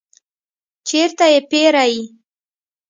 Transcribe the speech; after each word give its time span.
چیرته 0.87 1.25
یی 1.31 1.39
پیرئ؟ 1.49 1.95